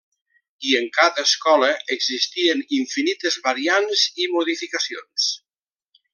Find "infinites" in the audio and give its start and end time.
2.79-3.37